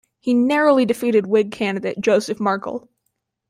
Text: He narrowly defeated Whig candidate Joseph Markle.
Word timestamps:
He 0.19 0.33
narrowly 0.33 0.85
defeated 0.87 1.27
Whig 1.27 1.51
candidate 1.51 1.99
Joseph 2.01 2.39
Markle. 2.39 2.89